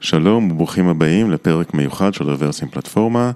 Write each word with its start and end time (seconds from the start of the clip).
שלום 0.00 0.50
וברוכים 0.50 0.88
הבאים 0.88 1.30
לפרק 1.30 1.74
מיוחד 1.74 2.14
של 2.14 2.24
רוורסים 2.30 2.68
פלטפורמה. 2.68 3.30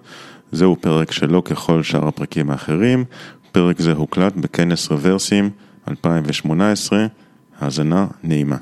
זהו 0.53 0.77
פרק 0.81 1.12
שלא 1.12 1.42
ככל 1.45 1.83
שאר 1.83 2.08
הפרקים 2.08 2.50
האחרים. 2.50 3.04
פרק 3.53 3.81
זה 3.81 3.92
הוקלט 3.92 4.33
בכנס 4.36 4.90
רוורסים 4.90 5.50
2018. 5.88 7.06
האזנה 7.60 8.06
נעימה. 8.22 8.56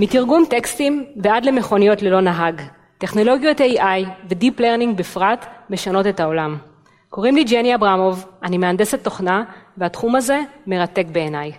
מתרגום 0.00 0.44
טקסטים 0.50 1.04
ועד 1.22 1.44
למכוניות 1.44 2.02
ללא 2.02 2.20
נהג, 2.20 2.62
טכנולוגיות 2.98 3.60
AI 3.60 4.08
ו-Deep 4.28 4.60
Learning 4.60 4.94
בפרט 4.96 5.46
משנות 5.70 6.06
את 6.06 6.20
העולם. 6.20 6.56
קוראים 7.10 7.36
לי 7.36 7.44
ג'ני 7.44 7.74
אברמוב, 7.74 8.26
אני 8.42 8.58
מהנדסת 8.58 9.04
תוכנה 9.04 9.44
והתחום 9.78 10.16
הזה 10.16 10.40
מרתק 10.66 11.06
בעיניי. 11.12 11.52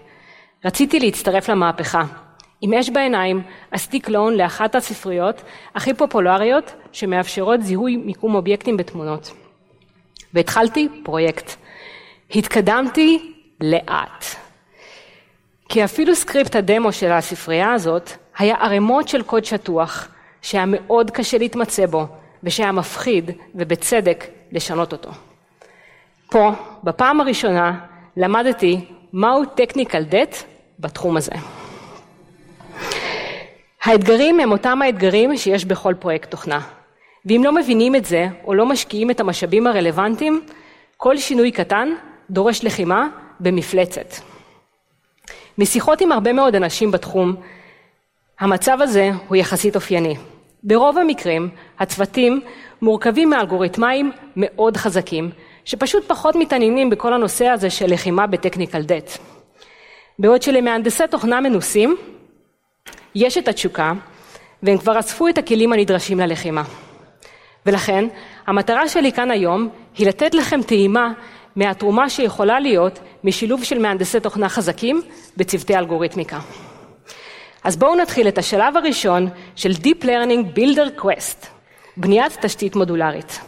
רציתי 0.65 0.99
להצטרף 0.99 1.49
למהפכה. 1.49 2.03
עם 2.61 2.73
אש 2.73 2.89
בעיניים 2.89 3.41
עשיתי 3.71 3.99
קלון 3.99 4.33
לאחת 4.33 4.75
הספריות 4.75 5.41
הכי 5.75 5.93
פופולריות 5.93 6.73
שמאפשרות 6.91 7.61
זיהוי 7.61 7.97
מיקום 7.97 8.35
אובייקטים 8.35 8.77
בתמונות. 8.77 9.31
והתחלתי 10.33 10.87
פרויקט. 11.03 11.51
התקדמתי 12.35 13.33
לאט. 13.61 14.25
כי 15.69 15.83
אפילו 15.83 16.15
סקריפט 16.15 16.55
הדמו 16.55 16.91
של 16.91 17.11
הספרייה 17.11 17.73
הזאת 17.73 18.11
היה 18.37 18.55
ערימות 18.55 19.07
של 19.07 19.23
קוד 19.23 19.45
שטוח, 19.45 20.07
שהיה 20.41 20.65
מאוד 20.67 21.11
קשה 21.11 21.37
להתמצא 21.37 21.85
בו, 21.85 22.07
ושהיה 22.43 22.71
מפחיד, 22.71 23.31
ובצדק, 23.55 24.25
לשנות 24.51 24.93
אותו. 24.93 25.09
פה, 26.29 26.51
בפעם 26.83 27.21
הראשונה, 27.21 27.79
למדתי 28.17 28.85
מהו 29.13 29.43
technical 29.43 30.11
debt 30.11 30.35
בתחום 30.79 31.17
הזה. 31.17 31.31
האתגרים 33.83 34.39
הם 34.39 34.51
אותם 34.51 34.81
האתגרים 34.81 35.37
שיש 35.37 35.65
בכל 35.65 35.93
פרויקט 35.93 36.31
תוכנה. 36.31 36.59
ואם 37.25 37.41
לא 37.43 37.55
מבינים 37.55 37.95
את 37.95 38.05
זה, 38.05 38.27
או 38.43 38.53
לא 38.53 38.65
משקיעים 38.65 39.11
את 39.11 39.19
המשאבים 39.19 39.67
הרלוונטיים, 39.67 40.41
כל 40.97 41.17
שינוי 41.17 41.51
קטן 41.51 41.89
דורש 42.29 42.63
לחימה 42.63 43.07
במפלצת. 43.39 44.13
משיחות 45.57 46.01
עם 46.01 46.11
הרבה 46.11 46.33
מאוד 46.33 46.55
אנשים 46.55 46.91
בתחום, 46.91 47.35
המצב 48.39 48.77
הזה 48.81 49.11
הוא 49.27 49.35
יחסית 49.35 49.75
אופייני. 49.75 50.15
ברוב 50.63 50.97
המקרים 50.97 51.49
הצוותים 51.79 52.41
מורכבים 52.81 53.29
מאלגוריתמאים 53.29 54.11
מאוד 54.35 54.77
חזקים, 54.77 55.29
שפשוט 55.65 56.03
פחות 56.07 56.35
מתעניינים 56.35 56.89
בכל 56.89 57.13
הנושא 57.13 57.45
הזה 57.45 57.69
של 57.69 57.93
לחימה 57.93 58.27
בטכניקל 58.27 58.81
דט. 58.81 59.11
בעוד 60.19 60.41
שלמהנדסי 60.41 61.03
תוכנה 61.09 61.41
מנוסים 61.41 61.95
יש 63.15 63.37
את 63.37 63.47
התשוקה 63.47 63.93
והם 64.63 64.77
כבר 64.77 64.99
אספו 64.99 65.27
את 65.27 65.37
הכלים 65.37 65.73
הנדרשים 65.73 66.19
ללחימה. 66.19 66.63
ולכן 67.65 68.05
המטרה 68.47 68.87
שלי 68.87 69.11
כאן 69.11 69.31
היום 69.31 69.69
היא 69.97 70.07
לתת 70.07 70.35
לכם 70.35 70.61
טעימה 70.61 71.11
מהתרומה 71.55 72.09
שיכולה 72.09 72.59
להיות 72.59 72.99
משילוב 73.23 73.63
של 73.63 73.79
מהנדסי 73.79 74.19
תוכנה 74.19 74.49
חזקים 74.49 75.01
בצוותי 75.37 75.75
אלגוריתמיקה. 75.75 76.39
אז 77.67 77.77
בואו 77.77 77.95
נתחיל 77.95 78.27
את 78.27 78.37
השלב 78.37 78.77
הראשון 78.77 79.29
של 79.55 79.71
Deep 79.71 80.03
Learning 80.03 80.57
Builder 80.57 81.01
Quest, 81.01 81.45
בניית 81.97 82.37
תשתית 82.41 82.75
מודולרית. 82.75 83.41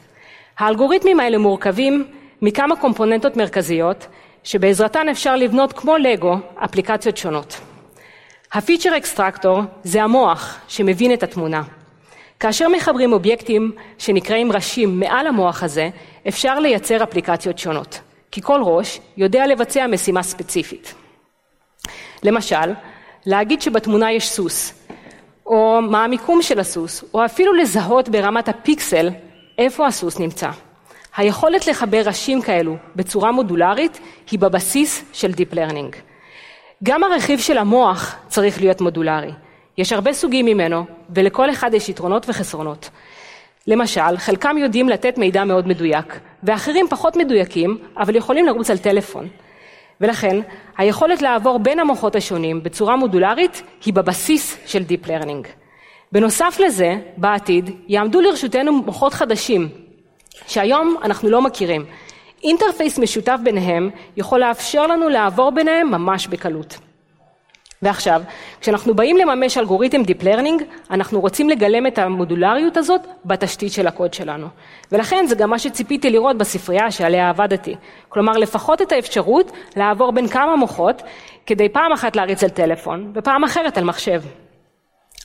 האלגוריתמים 0.57 1.19
האלה 1.19 1.37
מורכבים 1.37 2.07
מכמה 2.41 2.75
קומפוננטות 2.75 3.37
מרכזיות, 3.37 4.07
שבעזרתן 4.43 5.09
אפשר 5.09 5.35
לבנות 5.35 5.73
כמו 5.73 5.97
לגו 5.97 6.35
אפליקציות 6.55 7.17
שונות. 7.17 7.59
הפיצ'ר 8.53 8.97
אקסטרקטור 8.97 9.61
זה 9.83 10.03
המוח 10.03 10.59
שמבין 10.67 11.13
את 11.13 11.23
התמונה. 11.23 11.63
כאשר 12.39 12.69
מחברים 12.69 13.13
אובייקטים 13.13 13.71
שנקראים 13.97 14.51
ראשים 14.51 14.99
מעל 14.99 15.27
המוח 15.27 15.63
הזה, 15.63 15.89
אפשר 16.27 16.59
לייצר 16.59 17.03
אפליקציות 17.03 17.59
שונות, 17.59 17.99
כי 18.31 18.41
כל 18.41 18.61
ראש 18.63 18.99
יודע 19.17 19.47
לבצע 19.47 19.87
משימה 19.87 20.23
ספציפית. 20.23 20.93
למשל, 22.23 22.73
להגיד 23.25 23.61
שבתמונה 23.61 24.11
יש 24.11 24.29
סוס, 24.29 24.73
או 25.45 25.79
מה 25.81 26.03
המיקום 26.03 26.41
של 26.41 26.59
הסוס, 26.59 27.03
או 27.13 27.25
אפילו 27.25 27.53
לזהות 27.53 28.09
ברמת 28.09 28.49
הפיקסל 28.49 29.09
איפה 29.57 29.87
הסוס 29.87 30.19
נמצא. 30.19 30.49
היכולת 31.17 31.67
לחבר 31.67 32.01
ראשים 32.05 32.41
כאלו 32.41 32.75
בצורה 32.95 33.31
מודולרית 33.31 33.99
היא 34.31 34.39
בבסיס 34.39 35.03
של 35.13 35.31
Deep 35.31 35.53
Learning. 35.53 35.95
גם 36.83 37.03
הרכיב 37.03 37.39
של 37.39 37.57
המוח 37.57 38.15
צריך 38.27 38.61
להיות 38.61 38.81
מודולרי. 38.81 39.31
יש 39.77 39.93
הרבה 39.93 40.13
סוגים 40.13 40.45
ממנו, 40.45 40.85
ולכל 41.15 41.49
אחד 41.51 41.73
יש 41.73 41.89
יתרונות 41.89 42.29
וחסרונות. 42.29 42.89
למשל, 43.67 44.17
חלקם 44.17 44.57
יודעים 44.57 44.89
לתת 44.89 45.17
מידע 45.17 45.43
מאוד 45.43 45.67
מדויק, 45.67 46.19
ואחרים 46.43 46.87
פחות 46.89 47.15
מדויקים, 47.15 47.77
אבל 47.97 48.15
יכולים 48.15 48.45
לרוץ 48.45 48.69
על 48.69 48.77
טלפון. 48.77 49.27
ולכן, 50.01 50.37
היכולת 50.77 51.21
לעבור 51.21 51.59
בין 51.59 51.79
המוחות 51.79 52.15
השונים 52.15 52.63
בצורה 52.63 52.95
מודולרית 52.95 53.63
היא 53.85 53.93
בבסיס 53.93 54.57
של 54.65 54.83
Deep 54.89 55.07
Learning. 55.07 55.47
בנוסף 56.11 56.57
לזה, 56.65 56.95
בעתיד 57.17 57.69
יעמדו 57.87 58.21
לרשותנו 58.21 58.71
מוחות 58.71 59.13
חדשים, 59.13 59.69
שהיום 60.47 60.95
אנחנו 61.03 61.29
לא 61.29 61.41
מכירים. 61.41 61.85
אינטרפייס 62.43 62.99
משותף 62.99 63.37
ביניהם 63.43 63.89
יכול 64.17 64.39
לאפשר 64.39 64.87
לנו 64.87 65.09
לעבור 65.09 65.51
ביניהם 65.51 65.91
ממש 65.91 66.27
בקלות. 66.27 66.77
ועכשיו, 67.81 68.21
כשאנחנו 68.61 68.93
באים 68.93 69.17
לממש 69.17 69.57
אלגוריתם 69.57 70.01
Deep 70.01 70.23
Learning, 70.23 70.63
אנחנו 70.91 71.21
רוצים 71.21 71.49
לגלם 71.49 71.87
את 71.87 71.97
המודולריות 71.97 72.77
הזאת 72.77 73.01
בתשתית 73.25 73.71
של 73.71 73.87
הקוד 73.87 74.13
שלנו. 74.13 74.47
ולכן 74.91 75.25
זה 75.27 75.35
גם 75.35 75.49
מה 75.49 75.59
שציפיתי 75.59 76.09
לראות 76.09 76.37
בספרייה 76.37 76.91
שעליה 76.91 77.29
עבדתי. 77.29 77.75
כלומר, 78.09 78.31
לפחות 78.31 78.81
את 78.81 78.91
האפשרות 78.91 79.51
לעבור 79.75 80.11
בין 80.11 80.27
כמה 80.27 80.55
מוחות, 80.55 81.01
כדי 81.45 81.69
פעם 81.69 81.91
אחת 81.91 82.15
להריץ 82.15 82.43
על 82.43 82.49
טלפון, 82.49 83.11
ופעם 83.15 83.43
אחרת 83.43 83.77
על 83.77 83.83
מחשב. 83.83 84.21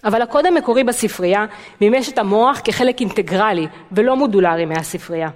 אבל 0.04 0.22
הקוד 0.22 0.46
המקורי 0.46 0.84
בספרייה 0.84 1.44
מימש 1.80 2.08
את 2.08 2.18
המוח 2.18 2.60
כחלק 2.64 3.00
אינטגרלי 3.00 3.66
ולא 3.92 4.16
מודולרי 4.16 4.64
מהספרייה. 4.64 5.28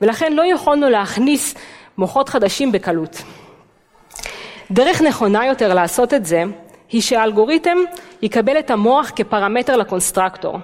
ולכן 0.00 0.32
לא 0.32 0.42
יכולנו 0.46 0.90
להכניס 0.90 1.54
מוחות 1.98 2.28
חדשים 2.28 2.72
בקלות. 2.72 3.22
דרך 4.70 5.02
נכונה 5.02 5.46
יותר 5.46 5.74
לעשות 5.74 6.14
את 6.14 6.26
זה 6.26 6.42
היא 6.88 7.02
שהאלגוריתם 7.02 7.76
יקבל 8.22 8.58
את 8.58 8.70
המוח 8.70 9.12
כפרמטר 9.16 9.76
ל 9.76 9.82
constructor. 9.82 10.58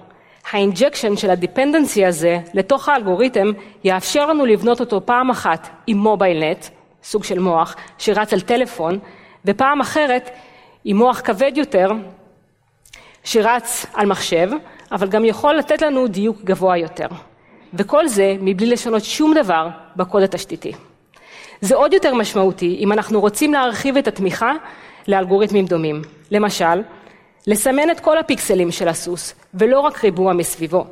ה 0.50 0.57
injection 0.57 1.16
של 1.16 1.30
ה 1.30 1.37
dependency 1.37 2.06
הזה 2.06 2.38
לתוך 2.54 2.88
האלגוריתם 2.88 3.46
יאפשר 3.84 4.26
לנו 4.26 4.46
לבנות 4.46 4.80
אותו 4.80 5.06
פעם 5.06 5.30
אחת 5.30 5.68
עם 5.86 5.98
MobileNet, 5.98 6.66
סוג 7.02 7.24
של 7.24 7.38
מוח, 7.38 7.76
שרץ 7.98 8.32
על 8.32 8.40
טלפון, 8.40 8.98
ופעם 9.44 9.80
אחרת 9.80 10.30
עם 10.84 10.96
מוח 10.96 11.20
כבד 11.20 11.52
יותר, 11.54 11.90
שרץ 13.24 13.86
על 13.94 14.06
מחשב, 14.06 14.50
אבל 14.92 15.08
גם 15.08 15.24
יכול 15.24 15.54
לתת 15.54 15.82
לנו 15.82 16.06
דיוק 16.06 16.42
גבוה 16.44 16.76
יותר. 16.76 17.06
וכל 17.74 18.08
זה 18.08 18.36
מבלי 18.40 18.66
לשנות 18.66 19.04
שום 19.04 19.34
דבר 19.34 19.68
בקוד 19.96 20.22
התשתיתי. 20.22 20.72
זה 21.60 21.76
עוד 21.76 21.92
יותר 21.92 22.14
משמעותי 22.14 22.76
אם 22.80 22.92
אנחנו 22.92 23.20
רוצים 23.20 23.52
להרחיב 23.52 23.96
את 23.96 24.08
התמיכה 24.08 24.52
לאלגוריתמים 25.08 25.66
דומים. 25.66 26.02
למשל, 26.30 26.82
לסמן 27.46 27.90
את 27.90 28.00
כל 28.00 28.18
הפיקסלים 28.18 28.70
של 28.70 28.88
הסוס, 28.88 29.34
ולא 29.54 29.80
רק 29.80 30.04
ריבוע 30.04 30.32
מסביבו. 30.32 30.86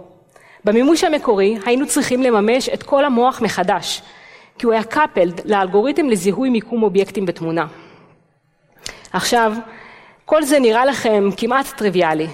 במימוש 0.64 1.04
המקורי 1.04 1.58
היינו 1.66 1.86
צריכים 1.86 2.22
לממש 2.22 2.68
את 2.68 2.82
כל 2.82 3.04
המוח 3.04 3.42
מחדש, 3.42 4.02
כי 4.58 4.66
הוא 4.66 4.72
היה 4.72 4.84
קאפלד 4.84 5.40
לאלגוריתם 5.44 6.08
לזיהוי 6.08 6.50
מיקום 6.50 6.82
אובייקטים 6.82 7.26
בתמונה. 7.26 7.66
עכשיו, 9.12 9.52
כל 10.24 10.42
זה 10.42 10.58
נראה 10.58 10.86
לכם 10.86 11.28
כמעט 11.36 11.66
טריוויאלי, 11.76 12.26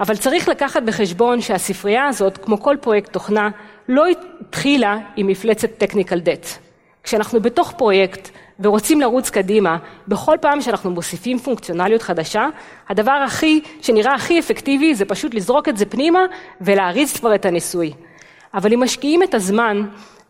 אבל 0.00 0.16
צריך 0.16 0.48
לקחת 0.48 0.82
בחשבון 0.82 1.40
שהספרייה 1.40 2.06
הזאת, 2.06 2.38
כמו 2.38 2.60
כל 2.60 2.76
פרויקט 2.80 3.12
תוכנה, 3.12 3.48
לא 3.88 4.04
התחילה 4.06 4.98
עם 5.16 5.26
מפלצת 5.26 5.70
טכניקל 5.78 6.20
דט. 6.20 6.46
כשאנחנו 7.10 7.40
בתוך 7.40 7.72
פרויקט 7.76 8.30
ורוצים 8.60 9.00
לרוץ 9.00 9.30
קדימה, 9.30 9.76
בכל 10.08 10.36
פעם 10.40 10.60
שאנחנו 10.60 10.90
מוסיפים 10.90 11.38
פונקציונליות 11.38 12.02
חדשה, 12.02 12.48
הדבר 12.88 13.12
הכי, 13.12 13.60
שנראה 13.80 14.14
הכי 14.14 14.38
אפקטיבי 14.38 14.94
זה 14.94 15.04
פשוט 15.04 15.34
לזרוק 15.34 15.68
את 15.68 15.76
זה 15.76 15.86
פנימה 15.86 16.20
ולהריץ 16.60 17.16
כבר 17.16 17.34
את 17.34 17.46
הניסוי. 17.46 17.92
אבל 18.54 18.72
אם 18.72 18.82
משקיעים 18.82 19.22
את 19.22 19.34
הזמן 19.34 19.82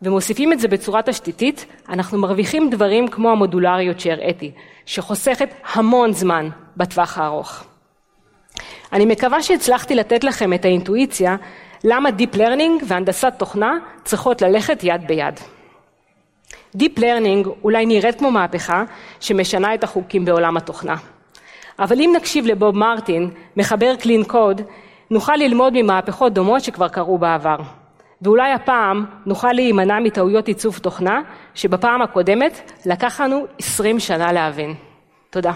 ומוסיפים 0.02 0.52
את 0.52 0.60
זה 0.60 0.68
בצורה 0.68 1.02
תשתיתית, 1.02 1.66
אנחנו 1.88 2.18
מרוויחים 2.18 2.70
דברים 2.70 3.08
כמו 3.08 3.30
המודולריות 3.30 4.00
שהראיתי, 4.00 4.52
שחוסכת 4.86 5.48
המון 5.74 6.12
זמן 6.12 6.48
בטווח 6.76 7.18
הארוך. 7.18 7.64
אני 8.92 9.04
מקווה 9.06 9.42
שהצלחתי 9.42 9.94
לתת 9.94 10.24
לכם 10.24 10.52
את 10.52 10.64
האינטואיציה 10.64 11.36
למה 11.84 12.08
Deep 12.08 12.36
Learning 12.36 12.84
והנדסת 12.86 13.32
תוכנה 13.36 13.78
צריכות 14.04 14.42
ללכת 14.42 14.80
יד 14.82 15.06
ביד. 15.06 15.40
Deep 16.76 16.98
Learning 16.98 17.48
אולי 17.64 17.86
נראית 17.86 18.18
כמו 18.18 18.30
מהפכה 18.30 18.84
שמשנה 19.20 19.74
את 19.74 19.84
החוקים 19.84 20.24
בעולם 20.24 20.56
התוכנה. 20.56 20.96
אבל 21.78 22.00
אם 22.00 22.12
נקשיב 22.16 22.46
לבוב 22.46 22.76
מרטין, 22.76 23.30
מחבר 23.56 23.96
קלין 23.96 24.24
קוד, 24.24 24.60
נוכל 25.10 25.36
ללמוד 25.36 25.72
ממהפכות 25.76 26.32
דומות 26.32 26.60
שכבר 26.60 26.88
קרו 26.88 27.18
בעבר. 27.18 27.56
ואולי 28.22 28.52
הפעם 28.52 29.04
נוכל 29.26 29.52
להימנע 29.52 30.00
מטעויות 30.00 30.48
עיצוב 30.48 30.78
תוכנה 30.78 31.20
שבפעם 31.54 32.02
הקודמת 32.02 32.72
לקח 32.86 33.20
לנו 33.20 33.46
עשרים 33.58 34.00
שנה 34.00 34.32
להבין. 34.32 34.74
תודה. 35.30 35.52